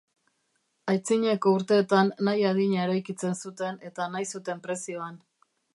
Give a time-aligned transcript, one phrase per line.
[0.93, 5.27] Aitzineko urteetan nahi adina eraikitzen zuten eta nahi zuten prezioan.